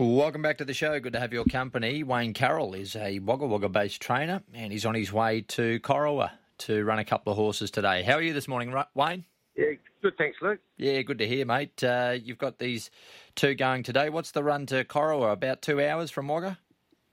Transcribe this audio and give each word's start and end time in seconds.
Welcome 0.00 0.42
back 0.42 0.58
to 0.58 0.64
the 0.64 0.74
show. 0.74 1.00
Good 1.00 1.14
to 1.14 1.18
have 1.18 1.32
your 1.32 1.44
company. 1.44 2.04
Wayne 2.04 2.32
Carroll 2.32 2.74
is 2.74 2.94
a 2.94 3.18
Wagga 3.18 3.48
Wagga 3.48 3.68
based 3.68 4.00
trainer 4.00 4.44
and 4.54 4.70
he's 4.70 4.86
on 4.86 4.94
his 4.94 5.12
way 5.12 5.40
to 5.48 5.80
Corowa 5.80 6.30
to 6.58 6.84
run 6.84 7.00
a 7.00 7.04
couple 7.04 7.32
of 7.32 7.36
horses 7.36 7.72
today. 7.72 8.04
How 8.04 8.12
are 8.12 8.22
you 8.22 8.32
this 8.32 8.46
morning, 8.46 8.72
Wayne? 8.94 9.24
Yeah, 9.56 9.72
good. 10.00 10.16
Thanks, 10.16 10.38
Luke. 10.40 10.60
Yeah, 10.76 11.02
good 11.02 11.18
to 11.18 11.26
hear, 11.26 11.44
mate. 11.44 11.82
Uh, 11.82 12.16
you've 12.22 12.38
got 12.38 12.60
these 12.60 12.92
two 13.34 13.56
going 13.56 13.82
today. 13.82 14.08
What's 14.08 14.30
the 14.30 14.44
run 14.44 14.66
to 14.66 14.84
Corowa? 14.84 15.32
About 15.32 15.62
two 15.62 15.82
hours 15.82 16.12
from 16.12 16.28
Wagga? 16.28 16.58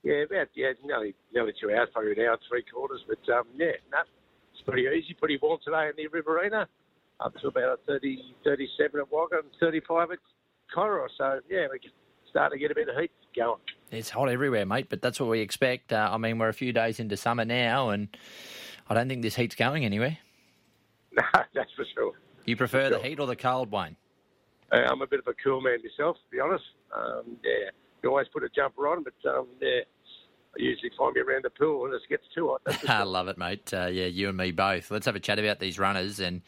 Yeah, 0.03 0.25
about 0.29 0.49
yeah, 0.53 0.73
nearly 0.83 1.15
nearly 1.33 1.53
two 1.59 1.71
hours, 1.71 1.89
probably 1.91 2.11
an 2.11 2.19
hour 2.19 2.37
three 2.47 2.65
quarters. 2.71 3.03
But 3.07 3.33
um, 3.33 3.45
yeah, 3.55 3.71
no, 3.91 3.97
it's 4.53 4.61
pretty 4.61 4.83
easy, 4.83 5.15
pretty 5.15 5.39
warm 5.41 5.59
today 5.65 5.89
in 5.89 5.93
the 5.97 6.07
Riverina. 6.07 6.67
Up 7.19 7.33
to 7.41 7.47
about 7.47 7.79
30, 7.87 8.35
37 8.43 8.99
at 8.99 9.11
Wagga 9.11 9.37
and 9.37 9.49
35 9.59 10.11
at 10.11 10.19
Corowa. 10.71 11.07
So 11.17 11.39
yeah, 11.49 11.65
we 11.71 11.79
starting 12.35 12.59
to 12.59 12.61
get 12.61 12.69
a 12.69 12.75
bit 12.75 12.89
of 12.89 12.97
heat 12.97 13.11
going. 13.33 13.61
It's 13.91 14.09
hot 14.09 14.27
everywhere, 14.27 14.65
mate, 14.65 14.87
but 14.89 15.01
that's 15.01 15.21
what 15.21 15.29
we 15.29 15.39
expect. 15.39 15.93
Uh, 15.93 16.09
I 16.11 16.17
mean, 16.17 16.37
we're 16.37 16.49
a 16.49 16.53
few 16.53 16.73
days 16.73 16.99
into 16.99 17.15
summer 17.15 17.45
now, 17.45 17.91
and 17.91 18.09
I 18.89 18.93
don't 18.93 19.07
think 19.07 19.21
this 19.21 19.35
heat's 19.35 19.55
going 19.55 19.85
anywhere. 19.85 20.17
No, 21.17 21.23
that's 21.53 21.71
for 21.77 21.85
sure. 21.93 22.11
You 22.43 22.57
prefer 22.57 22.89
for 22.89 22.97
the 22.97 22.99
heat 22.99 23.21
or 23.21 23.25
the 23.25 23.37
cold, 23.37 23.71
Wayne? 23.71 23.95
Uh, 24.69 24.79
I'm 24.85 25.01
a 25.01 25.07
bit 25.07 25.19
of 25.19 25.27
a 25.27 25.33
cool 25.41 25.61
man 25.61 25.77
myself, 25.81 26.17
to 26.17 26.29
be 26.29 26.41
honest. 26.41 26.65
Um, 26.93 27.37
yeah, 27.41 27.69
you 28.03 28.09
always 28.09 28.27
put 28.33 28.43
a 28.43 28.49
jumper 28.49 28.89
on, 28.89 29.01
but 29.01 29.13
um, 29.29 29.47
yeah, 29.61 29.79
I 30.59 30.61
usually 30.61 30.91
find 30.97 31.13
me 31.13 31.21
around 31.21 31.45
the 31.45 31.51
pool 31.51 31.83
when 31.83 31.93
it 31.93 32.01
gets 32.09 32.25
too 32.35 32.49
hot. 32.49 32.83
I 32.89 33.03
love 33.03 33.29
it, 33.29 33.37
mate. 33.37 33.73
Uh, 33.73 33.85
yeah, 33.85 34.07
you 34.07 34.27
and 34.27 34.35
me 34.35 34.51
both. 34.51 34.91
Let's 34.91 35.05
have 35.05 35.15
a 35.15 35.21
chat 35.21 35.39
about 35.39 35.61
these 35.61 35.79
runners. 35.79 36.19
And 36.19 36.41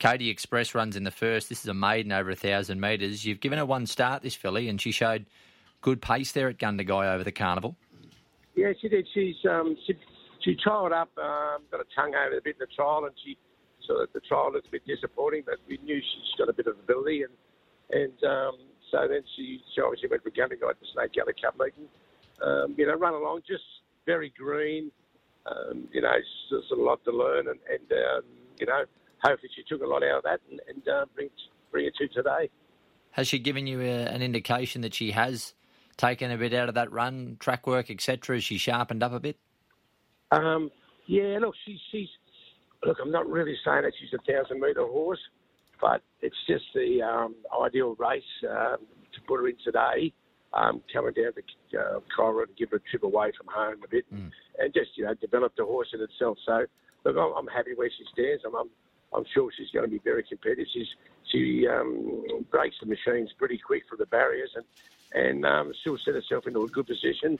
Katie 0.00 0.30
Express 0.30 0.74
runs 0.74 0.96
in 0.96 1.04
the 1.04 1.10
first. 1.10 1.50
This 1.50 1.60
is 1.60 1.68
a 1.68 1.74
maiden 1.74 2.10
over 2.10 2.30
a 2.30 2.34
thousand 2.34 2.80
metres. 2.80 3.24
You've 3.24 3.38
given 3.38 3.58
her 3.58 3.66
one 3.66 3.86
start, 3.86 4.22
this 4.22 4.34
filly, 4.34 4.68
and 4.68 4.80
she 4.80 4.90
showed 4.90 5.26
good 5.82 6.00
pace 6.00 6.32
there 6.32 6.48
at 6.48 6.58
Gundagai 6.58 7.14
over 7.14 7.22
the 7.22 7.30
carnival. 7.30 7.76
Yeah, 8.56 8.72
she 8.80 8.88
did. 8.88 9.06
She's 9.12 9.36
um, 9.48 9.76
she 9.86 9.94
she 10.42 10.56
trialled 10.56 10.92
up, 10.92 11.10
um, 11.18 11.62
got 11.70 11.80
a 11.80 11.86
tongue 11.94 12.14
over 12.14 12.38
a 12.38 12.40
bit 12.40 12.56
in 12.58 12.66
the 12.66 12.74
trial, 12.74 13.04
and 13.04 13.14
she 13.22 13.36
so 13.86 14.06
the 14.12 14.20
trial 14.20 14.52
looked 14.52 14.68
a 14.68 14.70
bit 14.70 14.86
disappointing, 14.86 15.42
but 15.44 15.56
we 15.68 15.78
knew 15.84 16.00
she's 16.00 16.38
got 16.38 16.48
a 16.48 16.52
bit 16.54 16.66
of 16.66 16.78
ability, 16.78 17.22
and 17.22 17.32
and 17.90 18.24
um, 18.24 18.52
so 18.90 19.06
then 19.06 19.22
she, 19.36 19.60
she 19.74 19.82
obviously 19.82 20.08
went 20.08 20.22
for 20.22 20.30
Gundagai 20.30 20.68
at 20.68 20.80
the 20.80 20.86
Snake 20.94 21.12
Gully 21.14 21.34
Cup 21.40 21.58
meeting. 21.58 21.88
Um, 22.42 22.74
you 22.78 22.86
know, 22.86 22.94
run 22.94 23.14
along, 23.14 23.42
just 23.46 23.64
very 24.06 24.32
green. 24.36 24.90
Um, 25.44 25.88
you 25.92 26.00
know, 26.00 26.12
there's 26.50 26.70
a 26.72 26.74
lot 26.74 27.04
to 27.04 27.12
learn, 27.12 27.48
and, 27.48 27.60
and 27.68 27.92
um, 27.92 28.22
you 28.58 28.66
know, 28.66 28.84
hopefully 29.22 29.50
she 29.54 29.62
took 29.62 29.82
a 29.82 29.86
lot 29.86 30.02
out 30.02 30.18
of 30.18 30.22
that 30.24 30.40
and, 30.50 30.60
and 30.68 30.88
uh, 30.88 31.06
bring 31.14 31.28
bring 31.70 31.86
it 31.86 31.94
to 31.96 32.08
today. 32.08 32.50
Has 33.12 33.28
she 33.28 33.38
given 33.38 33.66
you 33.66 33.80
a, 33.80 34.06
an 34.06 34.22
indication 34.22 34.82
that 34.82 34.94
she 34.94 35.10
has 35.12 35.54
taken 35.96 36.30
a 36.30 36.36
bit 36.36 36.54
out 36.54 36.68
of 36.68 36.74
that 36.76 36.90
run, 36.92 37.36
track 37.40 37.66
work, 37.66 37.90
etc.? 37.90 38.36
Has 38.36 38.44
she 38.44 38.58
sharpened 38.58 39.02
up 39.02 39.12
a 39.12 39.20
bit? 39.20 39.36
Um, 40.30 40.70
yeah, 41.06 41.38
look, 41.40 41.54
she, 41.64 41.78
she's 41.90 42.08
look. 42.84 42.98
I'm 43.02 43.10
not 43.10 43.28
really 43.28 43.56
saying 43.64 43.82
that 43.82 43.92
she's 44.00 44.12
a 44.14 44.32
thousand 44.32 44.60
metre 44.60 44.86
horse, 44.86 45.18
but 45.80 46.02
it's 46.22 46.36
just 46.46 46.64
the 46.74 47.02
um, 47.02 47.34
ideal 47.64 47.96
race 47.98 48.22
um, 48.48 48.78
to 49.14 49.20
put 49.26 49.40
her 49.40 49.48
in 49.48 49.56
today. 49.64 50.12
Um, 50.52 50.82
coming 50.92 51.12
down 51.14 51.30
to 51.34 51.78
uh, 51.78 52.00
Corowa 52.10 52.42
and 52.42 52.56
give 52.56 52.70
her 52.70 52.78
a 52.78 52.90
trip 52.90 53.04
away 53.04 53.30
from 53.38 53.46
home 53.54 53.76
a 53.84 53.88
bit, 53.88 54.04
mm. 54.12 54.32
and 54.58 54.74
just 54.74 54.90
you 54.96 55.04
know 55.04 55.14
develop 55.14 55.54
the 55.56 55.64
horse 55.64 55.86
in 55.94 56.00
itself. 56.00 56.38
So 56.44 56.66
look, 57.04 57.16
I'm, 57.16 57.32
I'm 57.38 57.46
happy 57.46 57.70
where 57.76 57.88
she 57.88 58.04
stands. 58.12 58.42
I'm, 58.44 58.56
I'm 58.56 58.70
I'm 59.14 59.24
sure 59.34 59.50
she's 59.56 59.70
going 59.70 59.84
to 59.84 59.90
be 59.90 60.00
very 60.04 60.22
competitive. 60.22 60.66
She's, 60.72 60.86
she 61.30 61.66
um, 61.68 62.44
breaks 62.50 62.76
the 62.80 62.86
machines 62.86 63.30
pretty 63.38 63.58
quick 63.58 63.82
for 63.88 63.96
the 63.96 64.06
barriers 64.06 64.50
and 64.54 64.64
and 65.12 65.44
um, 65.44 65.72
still 65.80 65.98
set 66.04 66.14
herself 66.14 66.46
into 66.46 66.62
a 66.62 66.68
good 66.68 66.86
position. 66.86 67.38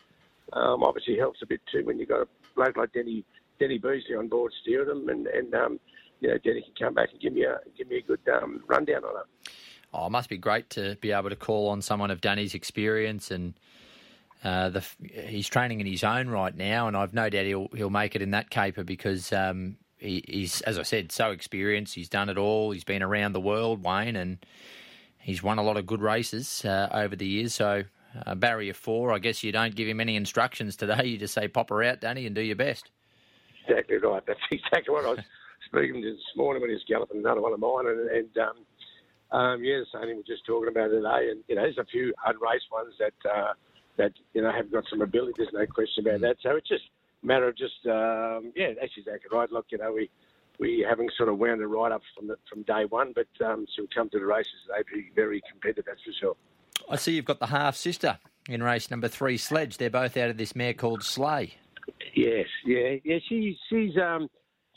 Um, 0.52 0.82
obviously 0.82 1.16
helps 1.16 1.42
a 1.42 1.46
bit 1.46 1.60
too 1.70 1.84
when 1.84 1.98
you've 1.98 2.08
got 2.08 2.22
a 2.22 2.28
bloke 2.56 2.76
like 2.76 2.92
Denny 2.92 3.24
Denny 3.58 3.78
Beasley 3.78 4.16
on 4.16 4.28
board 4.28 4.52
steering 4.62 4.88
them, 4.88 5.08
and 5.08 5.26
and 5.28 5.54
um, 5.54 5.80
you 6.20 6.28
know 6.28 6.38
Denny 6.38 6.62
can 6.62 6.86
come 6.86 6.94
back 6.94 7.10
and 7.12 7.20
give 7.20 7.32
me 7.32 7.44
a 7.44 7.58
give 7.76 7.88
me 7.88 7.98
a 7.98 8.02
good 8.02 8.20
um, 8.28 8.64
rundown 8.66 9.04
on 9.04 9.14
her. 9.14 9.24
Oh, 9.92 10.06
it 10.06 10.10
must 10.10 10.28
be 10.28 10.38
great 10.38 10.70
to 10.70 10.96
be 10.96 11.12
able 11.12 11.30
to 11.30 11.36
call 11.36 11.68
on 11.68 11.82
someone 11.82 12.10
of 12.10 12.20
Danny's 12.20 12.54
experience 12.54 13.30
and. 13.30 13.54
Uh, 14.42 14.70
the, 14.70 14.82
he's 15.26 15.46
training 15.46 15.80
in 15.80 15.86
his 15.86 16.02
own 16.02 16.30
right 16.30 16.56
now, 16.56 16.88
and 16.88 16.96
I've 16.96 17.12
no 17.12 17.28
doubt 17.28 17.44
he'll 17.44 17.68
he'll 17.74 17.90
make 17.90 18.16
it 18.16 18.22
in 18.22 18.30
that 18.30 18.48
caper 18.48 18.82
because 18.82 19.34
um, 19.34 19.76
he, 20.00 20.24
he's, 20.26 20.60
as 20.62 20.78
I 20.78 20.82
said, 20.82 21.12
so 21.12 21.30
experienced. 21.30 21.94
He's 21.94 22.08
done 22.08 22.28
it 22.28 22.38
all. 22.38 22.70
He's 22.70 22.84
been 22.84 23.02
around 23.02 23.32
the 23.32 23.40
world, 23.40 23.84
Wayne, 23.84 24.16
and 24.16 24.38
he's 25.18 25.42
won 25.42 25.58
a 25.58 25.62
lot 25.62 25.76
of 25.76 25.86
good 25.86 26.00
races 26.00 26.64
uh, 26.64 26.88
over 26.92 27.14
the 27.14 27.26
years. 27.26 27.54
So, 27.54 27.84
uh, 28.26 28.34
barrier 28.34 28.74
four, 28.74 29.12
I 29.12 29.18
guess 29.18 29.44
you 29.44 29.52
don't 29.52 29.74
give 29.74 29.86
him 29.86 30.00
any 30.00 30.16
instructions 30.16 30.76
today. 30.76 31.02
You 31.04 31.18
just 31.18 31.34
say, 31.34 31.48
pop 31.48 31.70
her 31.70 31.82
out, 31.82 32.00
Danny, 32.00 32.26
and 32.26 32.34
do 32.34 32.40
your 32.40 32.56
best. 32.56 32.90
Exactly 33.68 33.98
right. 33.98 34.22
That's 34.26 34.40
exactly 34.50 34.92
what 34.92 35.04
I 35.04 35.10
was 35.10 35.20
speaking 35.66 36.02
to 36.02 36.12
this 36.12 36.36
morning 36.36 36.60
when 36.60 36.70
he 36.70 36.74
was 36.74 36.84
galloping 36.88 37.20
another 37.20 37.40
one 37.40 37.52
of 37.52 37.60
mine. 37.60 37.86
And, 37.86 38.10
and 38.10 38.38
um, 38.38 39.38
um, 39.38 39.64
yeah, 39.64 39.78
the 39.78 39.86
same 39.92 40.08
thing 40.08 40.16
we're 40.16 40.34
just 40.34 40.46
talking 40.46 40.68
about 40.68 40.88
today. 40.88 41.30
And, 41.30 41.44
you 41.46 41.54
know, 41.54 41.62
there's 41.62 41.78
a 41.78 41.84
few 41.84 42.12
unraced 42.26 42.66
ones 42.72 42.94
that, 42.98 43.30
uh, 43.30 43.52
that 43.98 44.12
you 44.32 44.42
know, 44.42 44.50
have 44.50 44.72
got 44.72 44.84
some 44.90 45.02
ability. 45.02 45.34
There's 45.36 45.52
no 45.52 45.66
question 45.66 46.06
about 46.06 46.20
that. 46.22 46.36
So 46.42 46.56
it's 46.56 46.68
just 46.68 46.84
matter 47.22 47.48
of 47.48 47.56
just 47.56 47.86
um, 47.86 48.52
yeah, 48.56 48.72
that's 48.80 48.92
exactly 48.96 49.28
right. 49.32 49.50
Look, 49.50 49.66
you 49.70 49.78
know, 49.78 49.92
we 49.92 50.10
we 50.58 50.84
haven't 50.88 51.10
sort 51.16 51.28
of 51.28 51.38
wound 51.38 51.60
it 51.60 51.66
right 51.66 51.90
up 51.90 52.02
from 52.16 52.28
the, 52.28 52.36
from 52.48 52.62
day 52.62 52.84
one, 52.88 53.14
but 53.14 53.44
um, 53.44 53.66
we 53.78 53.88
come 53.94 54.10
to 54.10 54.18
the 54.18 54.26
races, 54.26 54.52
they'd 54.68 54.84
be 54.94 55.10
very 55.16 55.42
competitive, 55.50 55.84
that's 55.86 56.02
for 56.02 56.12
sure. 56.20 56.36
I 56.88 56.96
see 56.96 57.14
you've 57.14 57.24
got 57.24 57.40
the 57.40 57.46
half 57.46 57.76
sister 57.76 58.18
in 58.48 58.62
race 58.62 58.90
number 58.90 59.08
three, 59.08 59.38
Sledge. 59.38 59.78
They're 59.78 59.90
both 59.90 60.16
out 60.16 60.30
of 60.30 60.36
this 60.36 60.54
mare 60.54 60.74
called 60.74 61.02
Slay. 61.02 61.54
Yes, 62.14 62.46
yeah, 62.64 62.96
yeah. 63.04 63.18
She's 63.28 63.56
she's 63.68 63.96
um 63.96 64.28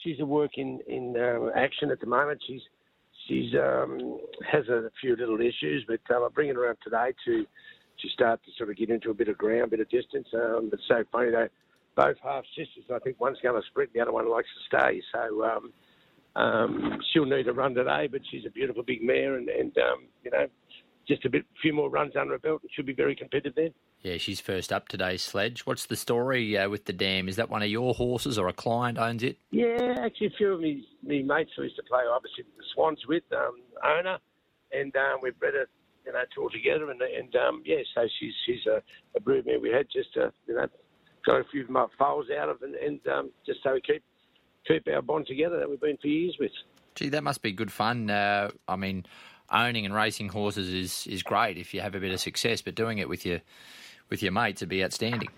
she's 0.03 0.19
a 0.19 0.25
work 0.25 0.51
in 0.57 0.79
in 0.87 1.15
uh, 1.17 1.49
action 1.55 1.91
at 1.91 1.99
the 1.99 2.07
moment. 2.07 2.41
She's 2.47 2.61
she's 3.27 3.53
um 3.55 4.19
has 4.49 4.67
a 4.67 4.89
few 5.01 5.15
little 5.15 5.39
issues, 5.39 5.85
but 5.87 5.99
um, 6.15 6.23
I'm 6.23 6.31
bringing 6.31 6.55
her 6.55 6.65
around 6.65 6.77
today 6.83 7.13
to 7.25 7.45
to 7.45 8.09
start 8.09 8.41
to 8.45 8.51
sort 8.57 8.69
of 8.69 8.77
get 8.77 8.89
into 8.89 9.11
a 9.11 9.13
bit 9.13 9.27
of 9.27 9.37
ground, 9.37 9.65
a 9.65 9.67
bit 9.67 9.79
of 9.79 9.89
distance. 9.89 10.27
Um, 10.33 10.69
it's 10.73 10.83
so 10.87 11.03
funny 11.11 11.31
though 11.31 11.47
both 11.95 12.17
half 12.23 12.43
sisters. 12.57 12.85
I 12.93 12.99
think 12.99 13.19
one's 13.19 13.37
going 13.41 13.59
to 13.59 13.67
sprint, 13.67 13.91
the 13.93 14.01
other 14.01 14.11
one 14.11 14.29
likes 14.29 14.47
to 14.47 14.77
stay. 14.77 15.01
So 15.13 15.43
um, 15.43 15.73
um, 16.35 16.99
she'll 17.11 17.25
need 17.25 17.47
a 17.47 17.53
run 17.53 17.73
today, 17.75 18.07
but 18.11 18.21
she's 18.31 18.45
a 18.45 18.49
beautiful 18.49 18.83
big 18.83 19.03
mare, 19.03 19.35
and, 19.35 19.49
and 19.49 19.77
um, 19.77 20.07
you 20.23 20.31
know, 20.31 20.47
just 21.07 21.25
a 21.25 21.29
bit, 21.29 21.45
few 21.61 21.73
more 21.73 21.89
runs 21.89 22.13
under 22.19 22.33
her 22.33 22.39
belt, 22.39 22.61
and 22.61 22.71
she'll 22.73 22.85
be 22.85 22.93
very 22.93 23.15
competitive 23.15 23.53
there. 23.55 23.69
Yeah, 24.01 24.17
she's 24.17 24.41
first 24.41 24.73
up 24.73 24.89
today, 24.89 25.15
Sledge. 25.15 25.65
What's 25.65 25.85
the 25.85 25.95
story 25.95 26.57
uh, 26.57 26.67
with 26.69 26.85
the 26.85 26.93
dam? 26.93 27.29
Is 27.29 27.37
that 27.37 27.49
one 27.49 27.61
of 27.61 27.69
your 27.69 27.93
horses, 27.93 28.37
or 28.37 28.47
a 28.47 28.53
client 28.53 28.97
owns 28.97 29.23
it? 29.23 29.37
Yeah, 29.51 29.95
actually, 29.99 30.27
a 30.27 30.37
few 30.37 30.53
of 30.53 30.59
me, 30.59 30.85
me 31.03 31.23
mates 31.23 31.51
who 31.55 31.63
used 31.63 31.77
to 31.77 31.83
play, 31.83 32.01
obviously, 32.11 32.43
the 32.57 32.63
Swans 32.73 32.99
with 33.07 33.23
um, 33.31 33.61
owner, 33.85 34.17
and 34.73 34.93
um, 34.95 35.19
we've 35.21 35.39
bred 35.39 35.55
it, 35.55 35.69
you 36.05 36.11
know, 36.11 36.19
all 36.37 36.49
together, 36.49 36.91
and, 36.91 37.01
and 37.01 37.35
um, 37.35 37.61
yeah, 37.65 37.77
so 37.95 38.05
she's 38.19 38.33
she's 38.45 38.65
a, 38.65 38.81
a 39.15 39.21
broodmare 39.21 39.61
we 39.61 39.69
had 39.69 39.87
just, 39.89 40.17
a 40.17 40.33
you 40.47 40.55
know, 40.55 40.67
got 41.25 41.41
a 41.41 41.44
few 41.45 41.66
foals 41.97 42.28
out 42.38 42.50
of, 42.50 42.61
and, 42.61 42.75
and 42.75 43.00
um, 43.07 43.31
just 43.45 43.59
so 43.63 43.73
we 43.73 43.81
keep 43.81 44.03
keep 44.67 44.88
our 44.88 45.01
bond 45.01 45.28
together 45.28 45.59
that 45.59 45.69
we've 45.69 45.81
been 45.81 45.97
for 45.97 46.07
years 46.07 46.35
with. 46.39 46.51
Gee, 46.95 47.09
that 47.09 47.23
must 47.23 47.41
be 47.41 47.51
good 47.51 47.72
fun. 47.72 48.09
Uh, 48.09 48.50
I 48.67 48.75
mean, 48.75 49.06
owning 49.51 49.85
and 49.85 49.94
racing 49.94 50.29
horses 50.29 50.69
is 50.69 51.07
is 51.07 51.23
great 51.23 51.57
if 51.57 51.73
you 51.73 51.81
have 51.81 51.95
a 51.95 52.00
bit 52.00 52.13
of 52.13 52.19
success, 52.19 52.62
but 52.62 52.75
doing 52.75 53.00
it 53.00 53.09
with 53.09 53.25
your 53.25 53.41
with 54.09 54.22
your 54.22 54.31
mates 54.31 54.62
would 54.62 54.69
be 54.69 54.83
outstanding. 54.83 55.29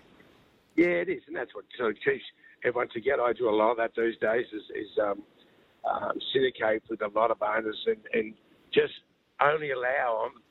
Yeah, 0.76 0.86
it 0.86 1.08
is, 1.08 1.22
and 1.26 1.34
that's 1.34 1.54
what 1.54 1.64
sort 1.76 1.90
of 1.90 1.96
keeps 2.04 2.24
everyone 2.64 2.88
together. 2.92 3.22
I 3.22 3.32
do 3.32 3.48
a 3.48 3.50
lot 3.50 3.70
of 3.70 3.76
that 3.78 3.92
these 3.96 4.18
days. 4.20 4.46
Is, 4.52 4.62
is 4.74 4.98
um, 5.02 5.22
um, 5.90 6.18
syndicate 6.32 6.82
with 6.90 7.00
a 7.02 7.08
lot 7.08 7.30
of 7.30 7.40
owners 7.42 7.78
and, 7.86 7.98
and 8.12 8.34
just 8.74 8.92
only 9.40 9.70
allow 9.70 10.24
them 10.24 10.42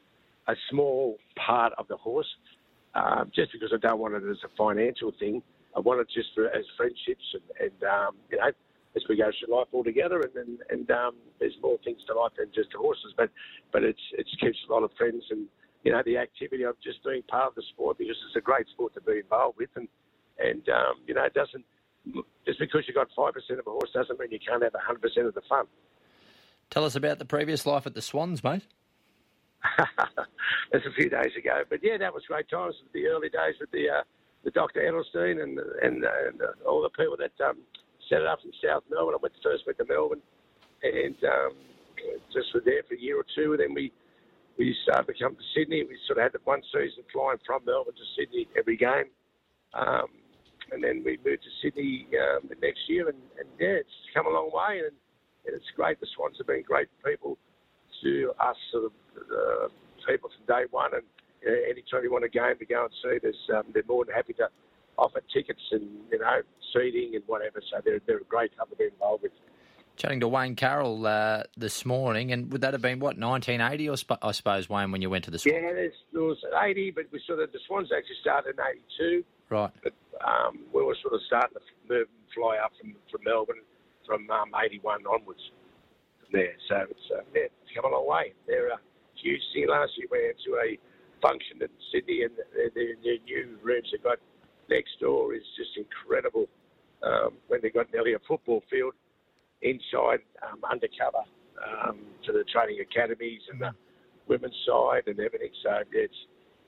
a 0.47 0.55
small 0.69 1.17
part 1.35 1.73
of 1.77 1.87
the 1.87 1.97
horse 1.97 2.27
um, 2.95 3.31
just 3.35 3.51
because 3.51 3.71
I 3.73 3.77
don't 3.77 3.99
want 3.99 4.15
it 4.15 4.23
as 4.29 4.37
a 4.43 4.51
financial 4.57 5.11
thing. 5.19 5.43
I 5.75 5.79
want 5.79 5.99
it 5.99 6.07
just 6.13 6.29
for 6.33 6.47
as 6.47 6.65
friendships 6.77 7.25
and, 7.33 7.43
and 7.59 7.83
um, 7.83 8.15
you 8.31 8.37
know, 8.37 8.47
as 8.95 9.03
we 9.09 9.17
go 9.17 9.29
through 9.37 9.55
life 9.55 9.67
all 9.73 9.83
together. 9.83 10.21
And 10.21 10.35
and, 10.35 10.59
and 10.69 10.91
um, 10.91 11.15
there's 11.39 11.55
more 11.61 11.77
things 11.83 11.99
to 12.07 12.13
life 12.17 12.31
than 12.37 12.47
just 12.55 12.73
horses, 12.73 13.13
but 13.17 13.29
but 13.71 13.83
it's 13.83 13.99
it 14.13 14.25
keeps 14.39 14.57
a 14.67 14.71
lot 14.71 14.83
of 14.83 14.91
friends 14.97 15.23
and 15.29 15.47
you 15.83 15.91
know 15.91 16.01
the 16.05 16.17
activity 16.17 16.63
of 16.63 16.75
just 16.81 17.03
doing 17.03 17.21
part 17.27 17.49
of 17.49 17.55
the 17.55 17.63
sport 17.73 17.97
because 17.97 18.15
it's 18.27 18.35
a 18.35 18.41
great 18.41 18.67
sport 18.69 18.93
to 18.95 19.01
be 19.01 19.19
involved 19.19 19.57
with, 19.57 19.69
and 19.75 19.87
and 20.39 20.67
um, 20.69 21.03
you 21.07 21.13
know 21.13 21.23
it 21.23 21.33
doesn't 21.33 21.65
just 22.45 22.59
because 22.59 22.83
you 22.87 22.93
got 22.93 23.07
five 23.15 23.33
percent 23.33 23.59
of 23.59 23.67
a 23.67 23.71
horse 23.71 23.91
doesn't 23.93 24.19
mean 24.19 24.31
you 24.31 24.39
can't 24.39 24.63
have 24.63 24.73
hundred 24.75 25.01
percent 25.01 25.27
of 25.27 25.33
the 25.33 25.41
fun. 25.49 25.65
Tell 26.69 26.85
us 26.85 26.95
about 26.95 27.19
the 27.19 27.25
previous 27.25 27.65
life 27.65 27.85
at 27.85 27.93
the 27.93 28.01
Swans, 28.01 28.43
mate. 28.43 28.65
That's 30.71 30.85
a 30.85 30.93
few 30.95 31.09
days 31.09 31.31
ago. 31.37 31.63
But 31.69 31.79
yeah, 31.83 31.97
that 31.97 32.13
was 32.13 32.23
great 32.27 32.49
times. 32.49 32.75
The 32.93 33.07
early 33.07 33.29
days 33.29 33.55
with 33.59 33.71
the 33.71 33.89
uh, 33.89 34.03
the 34.43 34.51
Dr. 34.51 34.81
Edelsten 34.81 35.41
and 35.41 35.59
and, 35.81 36.03
and 36.03 36.41
uh, 36.41 36.69
all 36.69 36.81
the 36.81 36.89
people 36.89 37.17
that 37.17 37.33
um, 37.43 37.57
set 38.09 38.21
it 38.21 38.27
up 38.27 38.39
in 38.43 38.51
South 38.63 38.83
Melbourne. 38.89 39.15
I 39.15 39.21
went 39.21 39.33
first 39.43 39.65
went 39.65 39.77
to 39.79 39.85
Melbourne 39.85 40.21
and 40.83 41.15
um, 41.23 41.53
just 42.33 42.53
were 42.53 42.61
there 42.63 42.83
for 42.87 42.95
a 42.95 42.99
year 42.99 43.19
or 43.19 43.25
two. 43.35 43.53
And 43.53 43.61
then 43.61 43.73
we 43.73 43.91
we 44.57 44.75
started 44.83 45.11
to 45.11 45.23
come 45.23 45.35
to 45.35 45.41
Sydney. 45.55 45.83
We 45.83 45.97
sort 46.07 46.19
of 46.19 46.23
had 46.23 46.33
the 46.33 46.43
one 46.43 46.61
season 46.71 47.03
flying 47.11 47.39
from 47.45 47.65
Melbourne 47.65 47.95
to 47.95 48.07
Sydney 48.15 48.47
every 48.57 48.77
game. 48.77 49.11
Um, 49.73 50.07
and 50.71 50.83
then 50.83 51.03
we 51.03 51.19
moved 51.25 51.43
to 51.43 51.53
Sydney 51.61 52.07
um, 52.15 52.47
the 52.49 52.55
next 52.61 52.87
year, 52.87 53.09
and, 53.09 53.17
and 53.37 53.47
yeah, 53.59 53.83
it's 53.83 53.97
come 54.13 54.25
a 54.25 54.29
long 54.29 54.49
way, 54.51 54.79
and, 54.79 54.95
and 55.45 55.53
it's 55.53 55.69
great. 55.75 55.99
The 55.99 56.07
Swans 56.15 56.37
have 56.37 56.47
been 56.47 56.63
great 56.63 56.87
people 57.05 57.37
to 58.03 58.31
us, 58.39 58.55
sort 58.71 58.85
of 58.85 58.91
the 59.15 59.69
people 60.07 60.29
from 60.29 60.45
day 60.55 60.65
one, 60.71 60.93
and 60.93 61.03
you 61.41 61.49
know, 61.51 61.57
anytime 61.69 62.03
you 62.03 62.11
want 62.11 62.25
a 62.25 62.29
game 62.29 62.57
to 62.59 62.65
go 62.65 62.85
and 62.85 62.93
see, 63.03 63.19
there's, 63.21 63.49
um, 63.55 63.63
they're 63.73 63.83
more 63.87 64.05
than 64.05 64.15
happy 64.15 64.33
to 64.33 64.49
offer 64.97 65.21
tickets 65.33 65.61
and 65.71 65.83
you 66.11 66.19
know 66.19 66.41
seating 66.73 67.15
and 67.15 67.23
whatever. 67.27 67.61
So 67.71 67.79
they're 67.83 67.99
they're 68.05 68.17
a 68.17 68.23
great 68.23 68.55
club 68.55 68.69
to 68.69 68.75
be 68.75 68.85
involved 68.85 69.23
with. 69.23 69.31
Chatting 69.97 70.19
to 70.19 70.27
Wayne 70.27 70.55
Carroll 70.55 71.07
uh, 71.07 71.43
this 71.55 71.85
morning, 71.85 72.33
and 72.33 72.51
would 72.51 72.59
that 72.61 72.73
have 72.73 72.81
been 72.81 72.99
what 72.99 73.17
1980 73.17 73.89
or 73.89 73.95
sp- 73.95 74.19
I 74.21 74.31
suppose 74.33 74.69
Wayne 74.69 74.91
when 74.91 75.01
you 75.01 75.09
went 75.09 75.23
to 75.23 75.31
the 75.31 75.39
Swans? 75.39 75.55
Yeah, 75.55 75.87
there 76.11 76.21
was 76.21 76.37
80, 76.61 76.91
but 76.91 77.05
we 77.13 77.21
sort 77.25 77.39
of 77.39 77.53
the 77.53 77.59
Swans 77.65 77.91
actually 77.95 78.17
started 78.19 78.55
in 78.59 78.65
82. 78.99 79.23
Right. 79.49 79.71
But 79.81 79.93
um, 80.19 80.65
we 80.73 80.83
were 80.83 80.97
sort 81.01 81.13
of 81.13 81.21
starting 81.27 81.55
to 81.55 81.93
move 81.93 82.07
and 82.11 82.33
fly 82.35 82.57
up 82.57 82.73
from, 82.77 82.95
from 83.09 83.23
Melbourne 83.23 83.63
from 84.05 84.29
um, 84.29 84.51
81 84.53 85.03
onwards 85.05 85.39
there. 86.35 86.55
So 86.67 86.75
it's, 86.91 87.07
uh, 87.15 87.23
yeah, 87.31 87.47
it's 87.47 87.71
come 87.71 87.87
a 87.87 87.95
long 87.95 88.07
way. 88.07 88.35
They're 88.47 88.75
a 88.75 88.79
huge 89.15 89.41
thing. 89.55 89.71
Last 89.71 89.95
year 89.95 90.11
we 90.11 90.19
went 90.19 90.39
to 90.43 90.51
a 90.59 90.69
function 91.23 91.63
in 91.63 91.71
Sydney 91.91 92.27
and 92.27 92.35
their, 92.35 92.69
their, 92.75 92.93
their 92.99 93.19
new 93.23 93.55
rooms 93.63 93.87
they've 93.91 94.03
got 94.03 94.19
next 94.69 94.99
door 94.99 95.33
is 95.33 95.47
just 95.55 95.71
incredible. 95.79 96.51
Um, 97.03 97.37
when 97.47 97.59
they've 97.61 97.73
got 97.73 97.91
nearly 97.93 98.13
a 98.13 98.23
football 98.27 98.63
field 98.69 98.93
inside, 99.61 100.25
um, 100.43 100.59
undercover 100.65 101.23
um, 101.61 102.01
to 102.25 102.31
the 102.31 102.43
training 102.51 102.81
academies 102.81 103.41
and 103.51 103.61
the 103.61 103.71
women's 104.27 104.57
side 104.65 105.07
and 105.07 105.19
everything. 105.19 105.53
So 105.63 105.85
yeah, 105.93 106.09
it's 106.09 106.21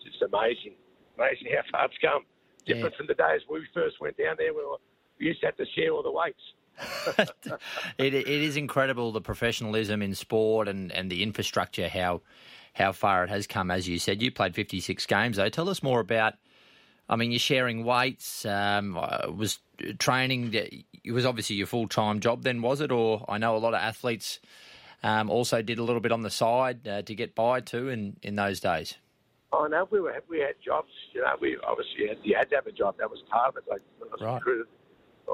just 0.04 0.22
amazing, 0.22 0.78
amazing 1.18 1.52
how 1.52 1.66
far 1.72 1.86
it's 1.86 2.00
come 2.00 2.24
different 2.68 2.94
yeah. 2.94 2.98
from 2.98 3.08
the 3.08 3.16
days 3.16 3.42
when 3.48 3.62
we 3.64 3.68
first 3.74 4.00
went 4.00 4.18
down 4.20 4.36
there. 4.38 4.54
We, 4.54 4.62
were, 4.62 4.78
we 5.20 5.28
used 5.28 5.40
to 5.42 5.48
have 5.48 5.58
to 5.58 5.66
share 5.74 5.92
all 5.92 6.04
the 6.04 6.12
weights. 6.12 6.44
it, 7.98 8.14
it 8.14 8.28
is 8.28 8.58
incredible 8.58 9.12
the 9.12 9.22
professionalism 9.22 10.02
in 10.02 10.14
sport 10.14 10.68
and, 10.68 10.92
and 10.92 11.10
the 11.12 11.24
infrastructure 11.24 11.88
how 11.90 12.22
how 12.74 12.92
far 12.92 13.24
it 13.24 13.30
has 13.30 13.48
come. 13.48 13.72
As 13.72 13.88
you 13.88 13.98
said, 13.98 14.22
you 14.22 14.32
played 14.32 14.54
fifty 14.54 14.80
six 14.80 15.06
games. 15.06 15.38
Though, 15.38 15.50
tell 15.50 15.70
us 15.70 15.82
more 15.82 16.00
about. 16.00 16.36
I 17.10 17.16
mean, 17.16 17.32
you're 17.32 17.40
sharing 17.40 17.86
weights. 17.86 18.46
Um, 18.46 18.98
uh, 18.98 19.32
was 19.32 19.60
training. 19.98 20.54
It 20.54 21.12
was 21.12 21.26
obviously 21.26 21.56
your 21.56 21.68
full 21.68 21.88
time 21.88 22.20
job. 22.20 22.44
Then 22.44 22.62
was 22.62 22.82
it? 22.82 22.92
Or 22.92 23.26
I 23.28 23.38
know 23.38 23.56
a 23.56 23.60
lot 23.60 23.74
of 23.74 23.80
athletes 23.80 24.40
um, 25.04 25.30
also 25.30 25.62
did 25.62 25.80
a 25.80 25.84
little 25.84 26.02
bit 26.02 26.12
on 26.12 26.22
the 26.22 26.30
side 26.30 26.88
uh, 26.88 27.02
to 27.04 27.16
get 27.16 27.34
by 27.34 27.62
too 27.62 27.90
in 27.90 28.18
in 28.22 28.36
those 28.36 28.60
days. 28.60 28.96
Oh 29.54 29.66
no, 29.66 29.88
we 29.90 30.00
were 30.00 30.22
we 30.30 30.40
had 30.40 30.56
jobs. 30.64 30.90
You 31.14 31.22
know, 31.22 31.36
we 31.42 31.58
obviously 31.66 32.08
had, 32.10 32.18
you 32.24 32.36
had 32.38 32.50
to 32.50 32.56
have 32.56 32.68
a 32.68 32.72
job. 32.72 32.98
That 33.00 33.10
was 33.10 33.24
part 33.30 33.50
of 33.50 33.58
it. 33.58 33.64
Like 33.70 33.82
I 34.02 34.04
was 34.12 34.22
right. 34.22 34.36
recruited 34.36 34.68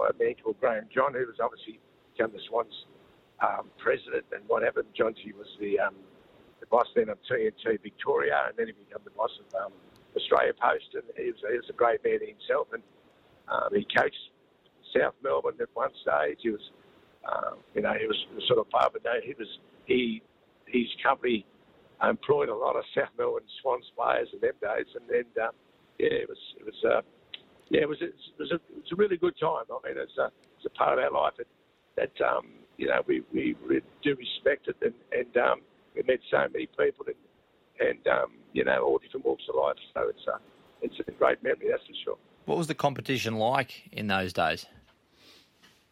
a 0.01 0.13
man 0.19 0.35
called 0.41 0.59
Graeme 0.59 0.89
John, 0.93 1.13
who 1.13 1.25
was 1.25 1.39
obviously 1.41 1.79
become 2.11 2.31
the 2.33 2.41
Swans 2.49 2.73
um, 3.41 3.69
president 3.77 4.25
and 4.31 4.41
whatever. 4.47 4.83
John 4.95 5.13
G 5.13 5.33
was 5.33 5.47
the 5.59 5.79
um, 5.79 5.95
the 6.59 6.67
boss 6.67 6.87
then 6.95 7.09
of 7.09 7.17
TNT 7.29 7.81
Victoria, 7.81 8.47
and 8.47 8.57
then 8.57 8.67
he 8.67 8.73
became 8.73 9.03
the 9.03 9.11
boss 9.11 9.31
of 9.39 9.65
um, 9.65 9.73
Australia 10.15 10.53
Post. 10.53 10.95
And 10.95 11.03
he 11.17 11.31
was, 11.31 11.41
he 11.49 11.57
was 11.57 11.69
a 11.69 11.73
great 11.73 12.03
man 12.03 12.19
himself, 12.25 12.67
and 12.73 12.83
um, 13.49 13.69
he 13.73 13.85
coached 13.95 14.31
South 14.95 15.15
Melbourne 15.23 15.57
at 15.59 15.69
one 15.73 15.91
stage. 16.01 16.39
He 16.41 16.51
was, 16.51 16.71
um, 17.27 17.57
you 17.75 17.81
know, 17.81 17.93
he 17.99 18.07
was 18.07 18.17
sort 18.47 18.59
of 18.59 18.69
part 18.69 18.95
of 18.95 19.01
it. 19.03 19.23
He 19.23 19.33
was 19.37 19.47
he 19.85 20.21
his 20.67 20.87
company 21.03 21.45
employed 22.01 22.49
a 22.49 22.55
lot 22.55 22.75
of 22.75 22.83
South 22.95 23.11
Melbourne 23.17 23.47
Swans 23.61 23.85
players 23.95 24.29
in 24.33 24.39
them 24.39 24.55
days, 24.61 24.87
and 24.95 25.05
then 25.09 25.25
uh, 25.41 25.51
yeah, 25.99 26.23
it 26.23 26.29
was 26.29 26.39
it 26.59 26.65
was 26.65 26.79
uh, 26.83 27.01
yeah, 27.69 27.81
it 27.81 27.89
was 27.89 27.97
it 28.01 28.13
was, 28.39 28.51
a, 28.51 28.55
it 28.55 28.61
was 28.75 28.91
a 28.91 28.95
really 28.95 29.17
good 29.17 29.35
time. 29.39 29.65
I 29.69 29.87
mean, 29.87 29.97
it's 29.97 30.17
a 30.17 30.31
it's 30.57 30.65
a 30.65 30.69
part 30.69 30.97
of 30.97 31.03
our 31.03 31.11
life 31.11 31.33
that, 31.37 31.47
that 31.95 32.25
um, 32.25 32.47
you 32.77 32.87
know 32.87 33.01
we, 33.07 33.23
we 33.33 33.55
do 34.03 34.15
respect 34.15 34.67
it, 34.67 34.77
and 34.81 34.93
and 35.11 35.37
um, 35.37 35.61
we 35.95 36.03
met 36.03 36.19
so 36.29 36.45
many 36.51 36.67
people, 36.67 37.05
and 37.07 37.87
and 37.87 38.07
um, 38.07 38.33
you 38.53 38.63
know 38.63 38.83
all 38.83 38.97
different 38.97 39.25
walks 39.25 39.43
of 39.49 39.55
life. 39.55 39.77
So 39.93 40.09
it's 40.09 40.27
a 40.27 40.39
it's 40.81 40.95
a 41.07 41.11
great 41.11 41.41
memory, 41.43 41.67
that's 41.69 41.83
for 41.85 41.93
sure. 42.03 42.17
What 42.45 42.57
was 42.57 42.67
the 42.67 42.75
competition 42.75 43.35
like 43.35 43.89
in 43.91 44.07
those 44.07 44.33
days? 44.33 44.65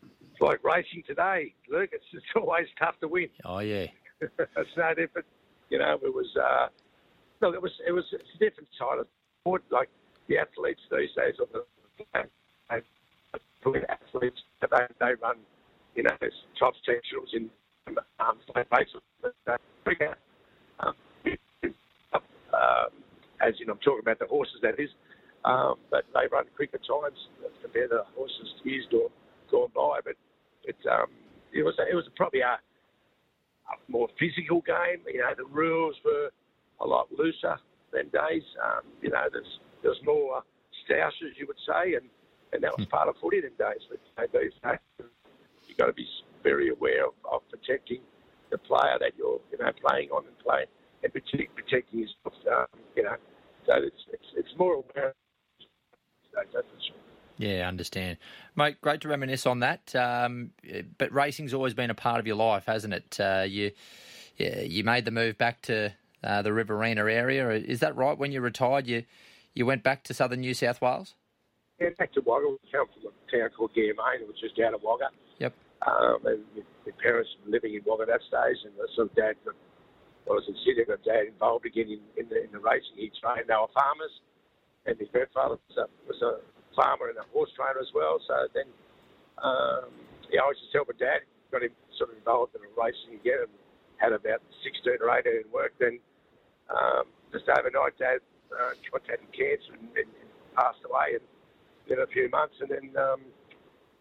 It's 0.03 0.41
like 0.41 0.63
racing 0.63 1.03
today, 1.07 1.53
Luke. 1.69 1.91
It's, 1.93 2.03
it's 2.13 2.25
always 2.35 2.67
tough 2.77 2.99
to 2.99 3.07
win. 3.07 3.29
Oh 3.45 3.59
yeah. 3.59 3.87
it's 4.21 4.69
no 4.77 4.93
different. 4.93 5.27
You 5.69 5.79
know, 5.79 5.97
it 6.03 6.13
was 6.13 6.27
uh, 6.35 6.67
no, 7.41 7.53
it 7.53 7.61
was 7.61 7.71
it 7.87 7.91
was 7.91 8.03
it's 8.11 8.29
a 8.35 8.39
different 8.39 8.69
side 8.77 8.99
of 8.99 9.07
sport. 9.41 9.63
Like 9.71 9.89
the 10.31 10.37
athletes 10.39 10.79
these 10.89 11.09
days, 11.11 11.35
the 13.63 13.91
athletes, 13.91 14.39
they 14.61 14.67
they 14.99 15.13
run, 15.21 15.37
you 15.95 16.03
know, 16.03 16.15
top 16.57 16.73
sectionals 16.87 17.33
in 17.33 17.49
um, 18.19 18.37
cricket. 19.83 20.15
Um, 20.79 20.93
um, 22.53 22.91
as 23.41 23.53
you 23.59 23.65
know, 23.65 23.73
I'm 23.73 23.79
talking 23.79 23.99
about 24.01 24.19
the 24.19 24.25
horses, 24.27 24.55
that 24.61 24.79
is. 24.79 24.89
Um, 25.43 25.75
but 25.89 26.05
they 26.13 26.27
run 26.31 26.45
quicker 26.55 26.77
times 26.77 27.17
compared 27.61 27.89
to 27.89 27.97
the 27.97 28.03
horses 28.15 28.53
years 28.63 28.85
gone, 28.91 29.09
gone 29.49 29.69
by. 29.75 29.99
But 30.05 30.15
it, 30.63 30.77
um, 30.89 31.07
it 31.51 31.63
was 31.63 31.73
it 31.77 31.95
was 31.95 32.05
probably 32.15 32.41
a 32.41 32.55
a 32.55 33.91
more 33.91 34.07
physical 34.19 34.61
game. 34.61 35.03
You 35.11 35.19
know, 35.19 35.33
the 35.35 35.45
rules 35.45 35.95
were 36.05 36.29
a 36.79 36.87
lot 36.87 37.07
looser 37.11 37.57
than 37.91 38.05
days. 38.09 38.43
Um, 38.63 38.83
you 39.01 39.09
know, 39.09 39.25
there's 39.31 39.59
there's 39.83 39.99
more 40.05 40.43
stoushes, 40.85 41.35
you 41.37 41.47
would 41.47 41.59
say, 41.65 41.95
and, 41.95 42.05
and 42.53 42.63
that 42.63 42.77
was 42.77 42.85
part 42.87 43.07
of 43.07 43.15
footy 43.21 43.37
in 43.37 43.51
days. 43.57 43.81
But 43.89 44.31
these 44.33 44.51
days, 44.63 44.79
you've 45.67 45.77
got 45.77 45.87
to 45.87 45.93
be 45.93 46.07
very 46.43 46.69
aware 46.69 47.05
of, 47.05 47.13
of 47.31 47.41
protecting 47.49 48.01
the 48.51 48.57
player 48.57 48.97
that 48.99 49.13
you're 49.17 49.39
you 49.51 49.57
know 49.57 49.71
playing 49.85 50.09
on 50.09 50.25
and 50.25 50.37
playing 50.39 50.67
and 51.03 51.13
protect, 51.13 51.55
protecting 51.55 51.99
yourself. 51.99 52.33
Um, 52.51 52.79
you 52.95 53.03
know, 53.03 53.15
so 53.65 53.73
it's 53.75 54.03
it's, 54.11 54.27
it's 54.35 54.57
more 54.57 54.73
aware. 54.75 55.13
That's 56.33 56.51
for 56.51 56.61
sure. 56.61 56.95
Yeah, 57.37 57.65
I 57.65 57.67
understand. 57.67 58.17
Mate, 58.55 58.79
great 58.81 59.01
to 59.01 59.07
reminisce 59.07 59.45
on 59.45 59.59
that. 59.59 59.95
Um, 59.95 60.51
but 60.97 61.11
racing's 61.11 61.53
always 61.53 61.73
been 61.73 61.89
a 61.89 61.95
part 61.95 62.19
of 62.19 62.27
your 62.27 62.35
life, 62.35 62.65
hasn't 62.67 62.93
it? 62.93 63.19
Uh, 63.19 63.45
you 63.47 63.71
you 64.37 64.83
made 64.83 65.05
the 65.05 65.11
move 65.11 65.37
back 65.37 65.61
to 65.63 65.91
uh, 66.23 66.41
the 66.41 66.53
Riverina 66.53 67.01
area. 67.05 67.49
Is 67.51 67.79
that 67.79 67.95
right? 67.95 68.17
When 68.17 68.31
you 68.31 68.41
retired, 68.41 68.87
you 68.87 69.03
you 69.53 69.65
went 69.65 69.83
back 69.83 70.03
to 70.05 70.13
southern 70.13 70.41
New 70.41 70.53
South 70.53 70.81
Wales? 70.81 71.15
Yeah, 71.79 71.89
back 71.97 72.13
to 72.13 72.21
Wagga. 72.21 72.45
We 72.47 72.61
came 72.69 72.85
from 72.93 73.09
a 73.09 73.31
town 73.31 73.49
called 73.57 73.71
Ganmain, 73.73 74.27
which 74.27 74.43
is 74.43 74.51
down 74.53 74.77
at 74.77 74.83
Wagga. 74.83 75.09
Yep. 75.39 75.53
Um, 75.81 76.19
and 76.29 76.41
my 76.85 76.93
parents 77.01 77.29
were 77.41 77.51
living 77.51 77.73
in 77.73 77.81
Wagga 77.81 78.05
that 78.05 78.21
stage, 78.29 78.61
and 78.63 78.73
so 78.95 79.09
dad 79.17 79.35
got, 79.43 79.57
well, 80.29 80.37
I 80.37 80.45
was 80.45 80.47
in 80.47 80.55
Sydney, 80.61 80.85
got 80.85 81.01
dad 81.01 81.25
involved 81.25 81.65
again 81.65 81.89
in, 81.89 82.01
in, 82.21 82.29
the, 82.29 82.45
in 82.45 82.51
the 82.53 82.61
racing. 82.61 83.01
He 83.01 83.09
trained. 83.17 83.49
They 83.49 83.57
were 83.57 83.71
farmers, 83.73 84.13
and 84.85 84.93
my 84.93 85.09
grandfather 85.09 85.57
was 85.57 85.77
a, 85.81 85.85
was 86.05 86.21
a 86.21 86.33
farmer 86.77 87.09
and 87.09 87.17
a 87.17 87.25
horse 87.33 87.49
trainer 87.57 87.81
as 87.81 87.89
well. 87.97 88.21
So 88.29 88.45
then, 88.53 88.69
um, 89.41 89.89
yeah, 90.29 90.45
I 90.45 90.53
was 90.53 90.61
just 90.61 90.71
helping 90.71 91.01
Dad, 91.01 91.25
got 91.49 91.65
him 91.65 91.73
sort 91.97 92.13
of 92.13 92.21
involved 92.21 92.53
in 92.53 92.61
the 92.61 92.71
racing 92.77 93.17
again, 93.17 93.49
and 93.49 93.53
had 93.97 94.13
about 94.13 94.45
16 94.61 95.01
or 95.01 95.09
18 95.09 95.49
in 95.49 95.49
work. 95.49 95.73
Then, 95.81 95.97
um, 96.69 97.09
just 97.33 97.49
overnight, 97.49 97.97
Dad 97.97 98.21
uh, 98.53 98.75
contracted 98.89 99.31
cancer 99.31 99.73
and, 99.73 99.87
and, 99.95 100.09
and 100.11 100.29
passed 100.55 100.83
away 100.85 101.19
in, 101.19 101.23
in 101.91 101.97
a 102.03 102.07
few 102.07 102.29
months. 102.29 102.55
And 102.59 102.69
then, 102.69 102.91
um, 102.97 103.21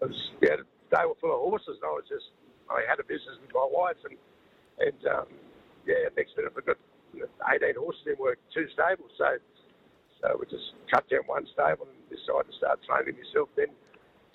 it 0.00 0.09
was, 0.09 0.23
yeah, 0.42 0.61
they 0.90 1.04
were 1.07 1.19
full 1.21 1.33
of 1.33 1.40
horses, 1.40 1.78
and 1.78 1.87
I 1.87 1.95
was 1.95 2.09
just, 2.09 2.35
I 2.71 2.83
had 2.88 2.99
a 2.99 3.07
business 3.07 3.38
with 3.40 3.52
my 3.54 3.66
wife, 3.66 4.00
and 4.07 4.16
and 4.80 5.00
um, 5.12 5.28
yeah, 5.85 6.09
next 6.16 6.33
minute 6.37 6.57
we 6.57 6.62
got 6.64 6.80
18 7.12 7.76
horses 7.76 8.07
in 8.07 8.16
work, 8.16 8.38
two 8.54 8.64
stables. 8.73 9.12
So 9.19 9.37
so 10.21 10.37
we 10.37 10.45
just 10.47 10.76
cut 10.92 11.09
down 11.09 11.25
one 11.26 11.49
stable 11.49 11.88
and 11.88 11.97
decided 12.12 12.52
to 12.52 12.54
start 12.57 12.80
training 12.85 13.16
myself 13.16 13.49
then 13.57 13.73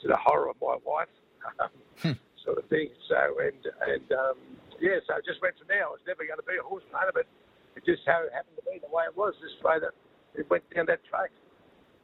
to 0.01 0.05
the 0.09 0.17
horror 0.17 0.49
of 0.49 0.57
my 0.57 0.77
wife, 0.81 1.13
hmm. 2.01 2.17
sort 2.41 2.57
of 2.57 2.65
thing. 2.73 2.89
So, 3.05 3.37
and, 3.37 3.61
and 3.85 4.07
um, 4.11 4.37
yeah, 4.81 4.97
so 5.05 5.21
it 5.21 5.25
just 5.29 5.41
went 5.45 5.57
from 5.61 5.69
there. 5.69 5.85
I 5.85 5.93
was 5.93 6.01
never 6.09 6.25
going 6.25 6.41
to 6.41 6.47
be 6.47 6.57
a 6.57 6.65
horse 6.65 6.83
trainer, 6.89 7.13
but 7.13 7.29
it 7.77 7.85
just 7.85 8.01
how 8.09 8.25
it 8.25 8.33
happened 8.33 8.57
to 8.57 8.65
be 8.65 8.81
the 8.81 8.89
way 8.89 9.05
it 9.05 9.13
was, 9.13 9.37
this 9.37 9.53
way 9.61 9.77
that 9.77 9.93
it 10.37 10.49
went 10.49 10.63
down 10.73 10.85
that 10.87 11.03
track. 11.05 11.31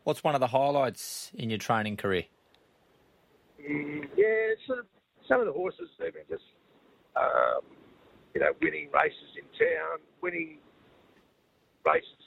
What's 0.04 0.24
one 0.24 0.36
of 0.36 0.42
the 0.42 0.48
highlights 0.48 1.32
in 1.36 1.50
your 1.50 1.60
training 1.60 1.98
career? 1.98 2.26
Mm, 3.62 4.08
yeah, 4.18 4.56
sort 4.66 4.80
of 4.80 4.86
some 5.28 5.40
of 5.40 5.46
the 5.46 5.54
horses, 5.54 5.90
have 6.04 6.14
been 6.14 6.24
just, 6.30 6.44
um, 7.16 7.62
you 8.34 8.42
know, 8.42 8.52
winning 8.62 8.90
races 8.92 9.38
in 9.38 9.46
town, 9.56 10.00
winning 10.22 10.58
races, 11.86 12.22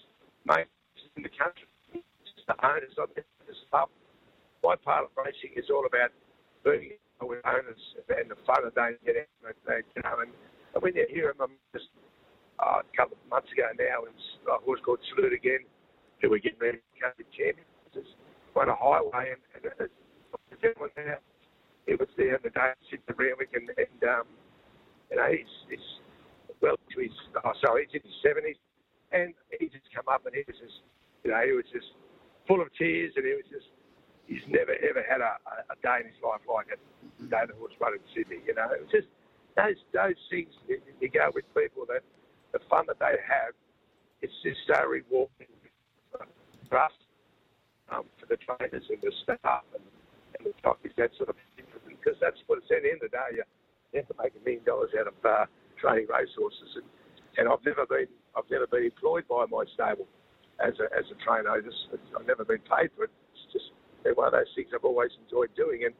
in 1.17 1.23
the 1.23 1.31
country. 1.31 1.69
Just 1.93 2.47
the 2.47 2.55
owners 2.65 2.95
of 2.99 3.09
this 3.15 3.25
pub. 3.71 3.89
My 4.63 4.77
part 4.77 5.05
of 5.05 5.11
racing 5.17 5.55
is 5.57 5.71
all 5.71 5.87
about 5.87 6.11
being 6.65 6.97
with 7.21 7.45
owners 7.45 7.83
and 8.09 8.31
the 8.31 8.37
fun 8.47 8.65
that 8.65 8.75
they 8.75 8.97
get 9.05 9.29
out 9.45 9.55
it. 9.79 9.87
You 9.97 10.03
know, 10.03 10.21
and, 10.21 10.33
and 10.75 10.83
when 10.83 10.95
you 10.95 11.07
hear 11.09 11.35
them, 11.37 11.51
I'm 11.51 11.57
just 11.73 11.91
uh, 12.59 12.81
a 12.83 12.97
couple 12.97 13.17
of 13.21 13.31
months 13.31 13.53
ago 13.53 13.69
now. 13.79 14.09
It's 14.09 14.27
a 14.49 14.59
horse 14.65 14.81
called 14.85 15.01
Salute 15.15 15.33
Again, 15.33 15.65
who 16.25 16.31
we're 16.33 16.41
getting 16.41 16.59
ready 16.59 16.81
to 16.81 16.97
go 16.97 17.13
to 17.13 17.25
champions. 17.37 17.69
It's 17.93 18.09
on 18.57 18.73
a 18.73 18.77
highway, 18.77 19.37
and, 19.37 19.43
and 19.61 19.65
it's, 19.77 19.93
now. 20.97 21.21
It 21.85 22.01
was 22.01 22.09
there 22.17 22.41
the 22.41 22.49
day 22.49 22.73
the 22.89 23.13
Randwick, 23.13 23.53
and, 23.53 23.69
and 23.77 24.01
um, 24.09 24.25
you 25.13 25.21
know, 25.21 25.29
he's, 25.29 25.53
he's 25.69 25.89
well 26.65 26.81
to 26.81 26.97
his, 26.97 27.13
oh, 27.45 27.53
sorry, 27.61 27.85
he's 27.85 28.01
in 28.01 28.09
his 28.09 28.17
70s, 28.25 28.57
and 29.13 29.37
he 29.61 29.69
just 29.69 29.85
come 29.93 30.09
up 30.09 30.25
and 30.25 30.33
he 30.33 30.49
was 30.49 30.57
just, 30.57 30.81
you 31.23 31.31
know, 31.31 31.45
he 31.45 31.53
was 31.53 31.69
just 31.69 31.93
full 32.49 32.65
of 32.65 32.73
tears, 32.81 33.13
and 33.21 33.29
he 33.29 33.37
was 33.37 33.45
just, 33.53 33.69
he's 34.25 34.45
never 34.49 34.73
ever 34.81 35.05
had 35.05 35.21
a, 35.21 35.37
a 35.69 35.77
day 35.85 36.01
in 36.01 36.09
his 36.09 36.17
life 36.25 36.41
like 36.49 36.73
it. 36.73 36.81
The 37.21 37.29
day 37.29 37.45
the 37.45 37.55
horse 37.61 37.77
run 37.77 38.01
in 38.01 38.05
Sydney, 38.17 38.41
you 38.49 38.57
know, 38.57 38.73
it 38.73 38.81
was 38.81 38.89
just 38.89 39.13
those 39.61 39.77
those 39.93 40.19
things 40.33 40.49
you, 40.65 40.81
you 41.05 41.13
go 41.13 41.29
with 41.37 41.45
people 41.53 41.85
that 41.93 42.01
the 42.57 42.65
fun 42.73 42.89
that 42.89 42.97
they 42.97 43.21
have, 43.21 43.53
it's 44.25 44.33
just 44.41 44.65
so 44.65 44.89
rewarding 44.89 45.53
us, 46.77 46.93
um, 47.91 48.05
for 48.19 48.27
the 48.27 48.37
trainers 48.37 48.85
and 48.89 49.01
the 49.03 49.13
staff 49.23 49.65
and, 49.75 49.85
and 50.39 50.43
the 50.47 50.53
jockeys, 50.63 50.93
that 50.97 51.11
sort 51.17 51.29
of 51.31 51.37
thing. 51.57 51.67
Because 51.89 52.21
that's 52.21 52.37
what 52.47 52.59
it's 52.61 52.69
at 52.69 52.85
the 52.85 52.91
end 52.93 53.01
of 53.01 53.11
the 53.11 53.17
day. 53.17 53.41
You, 53.41 53.45
have 53.95 54.09
to 54.11 54.19
make 54.19 54.35
a 54.35 54.43
million 54.43 54.65
dollars 54.67 54.91
out 54.99 55.07
of 55.07 55.15
uh, 55.25 55.47
training 55.79 56.11
racehorses, 56.11 56.83
and, 56.83 56.87
and 57.39 57.49
I've 57.49 57.63
never 57.65 57.87
been 57.87 58.11
I've 58.35 58.49
never 58.51 58.67
been 58.67 58.91
employed 58.91 59.25
by 59.31 59.47
my 59.47 59.65
stable 59.73 60.07
as 60.59 60.75
a 60.83 60.91
as 60.93 61.07
a 61.15 61.17
trainer. 61.23 61.51
I 61.51 61.63
just, 61.63 61.95
I've 62.19 62.27
never 62.27 62.45
been 62.45 62.63
paid 62.67 62.91
for 62.97 63.07
it. 63.07 63.15
It's 63.33 63.53
just 63.55 63.71
one 64.13 64.27
of 64.27 64.35
those 64.35 64.51
things 64.55 64.69
I've 64.75 64.85
always 64.85 65.11
enjoyed 65.25 65.55
doing. 65.57 65.85
And 65.87 65.95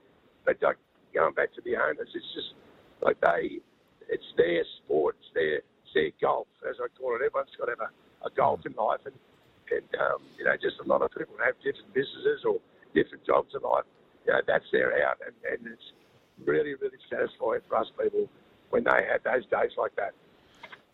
but 0.45 0.59
like, 0.61 0.77
going 1.15 1.35
back 1.35 1.55
to 1.55 1.63
the 1.63 1.77
owners, 1.77 2.11
it's 2.13 2.33
just 2.35 2.53
like 3.01 3.17
they, 3.21 3.63
it's 4.09 4.31
their 4.37 4.65
sport, 4.83 5.17
it's 5.21 5.33
their 5.35 5.57
it's 5.63 5.95
their 5.95 6.11
golf, 6.21 6.49
as 6.69 6.77
I 6.83 6.91
call 6.99 7.17
it. 7.17 7.25
Everyone's 7.25 7.55
got 7.59 7.67
to 7.67 7.77
have 7.79 7.87
a, 7.89 8.27
a 8.27 8.31
golf 8.37 8.61
in 8.67 8.75
life, 8.75 9.01
and 9.07 9.15
and 9.77 10.01
um, 10.01 10.23
you 10.39 10.45
know, 10.45 10.55
just 10.61 10.77
a 10.85 10.89
lot 10.89 11.03
of 11.03 11.11
people 11.11 11.35
have 11.45 11.55
different 11.63 11.93
businesses 11.95 12.45
or 12.45 12.61
different 12.95 13.25
jobs 13.27 13.55
in 13.55 13.63
life. 13.63 13.85
You 14.27 14.33
know, 14.33 14.41
that's 14.47 14.65
their 14.73 14.93
out, 15.07 15.19
and, 15.25 15.35
and 15.51 15.73
it's 15.73 15.93
really, 16.45 16.75
really 16.75 16.99
satisfying 17.11 17.61
for 17.69 17.77
us 17.77 17.87
people 18.01 18.29
when 18.71 18.85
they 18.85 19.07
have 19.11 19.23
those 19.23 19.45
days 19.47 19.73
like 19.77 19.95
that. 19.97 20.13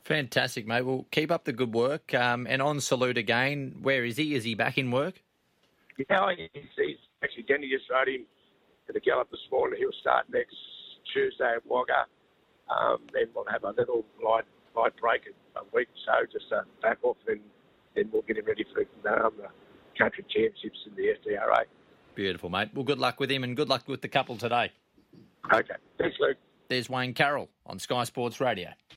Fantastic, 0.05 0.67
mate. 0.67 0.83
Well, 0.83 1.07
keep 1.11 1.31
up 1.31 1.45
the 1.45 1.53
good 1.53 1.73
work. 1.73 2.15
Um, 2.15 2.47
and 2.49 2.61
on 2.61 2.81
salute 2.81 3.19
again, 3.19 3.77
where 3.83 4.05
is 4.05 4.17
he? 4.17 4.35
Is 4.35 4.45
he 4.45 4.55
back 4.55 4.79
in 4.79 4.91
work? 4.91 5.23
Yeah, 5.99 6.33
he's, 6.37 6.63
he's 6.77 6.97
actually 7.23 7.45
Denny 7.45 7.69
just 7.71 7.89
rode 7.91 8.09
him 8.09 8.25
to 8.87 8.93
the 8.93 9.01
gallop 9.01 9.31
this 9.31 9.41
morning. 9.53 9.79
He'll 9.79 9.93
start 10.01 10.27
next 10.33 10.57
Tuesday 11.13 11.53
at 11.57 11.67
Wagga. 11.67 12.07
Um, 12.71 12.99
then 13.13 13.27
we'll 13.35 13.45
have 13.51 13.65
a 13.65 13.71
little 13.71 14.05
light 14.25 14.45
light 14.77 14.97
break 15.01 15.23
a 15.57 15.63
week 15.75 15.89
or 15.89 16.01
so, 16.07 16.39
just 16.39 16.53
uh, 16.53 16.63
back 16.81 16.99
off, 17.03 17.17
and 17.27 17.41
then 17.95 18.09
we'll 18.13 18.23
get 18.23 18.37
him 18.37 18.47
ready 18.47 18.65
for 18.73 18.81
um, 19.09 19.33
the 19.37 19.49
country 19.99 20.25
championships 20.29 20.79
in 20.87 20.95
the 20.95 21.15
SDRA. 21.21 21.65
Beautiful, 22.15 22.51
mate. 22.51 22.71
Well, 22.75 22.85
good 22.85 22.99
luck 22.99 23.21
with 23.21 23.31
him, 23.31 23.45
and 23.45 23.57
good 23.57 23.69
luck 23.69 23.87
with 23.87 24.03
the 24.03 24.09
couple 24.09 24.37
today. 24.37 24.73
Okay, 25.53 25.75
thanks, 25.99 26.17
Luke. 26.21 26.37
There's 26.69 26.89
Wayne 26.89 27.15
Carroll 27.15 27.49
on 27.67 27.79
Sky 27.79 28.05
Sports 28.05 28.41
Radio. 28.41 28.71